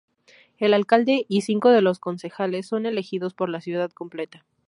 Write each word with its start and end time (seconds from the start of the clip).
El 0.57 0.73
alcalde 0.73 1.27
y 1.29 1.41
cinco 1.41 1.69
de 1.69 1.83
los 1.83 1.99
concejales 1.99 2.65
son 2.65 2.87
elegidos 2.87 3.35
por 3.35 3.49
la 3.49 3.61
ciudad 3.61 3.91
completa. 3.91 4.43